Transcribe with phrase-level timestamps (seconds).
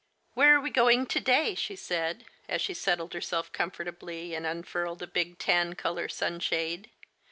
[0.01, 0.03] •*
[0.33, 1.53] Where are we going to day?
[1.55, 6.89] '* she said, as she settled herself comfortably, and unfurled a big tan color sunshade.